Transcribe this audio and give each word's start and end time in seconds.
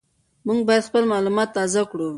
موږ 0.47 0.59
باید 0.67 0.87
خپل 0.89 1.03
معلومات 1.11 1.49
تازه 1.57 1.81
کړو. 1.91 2.09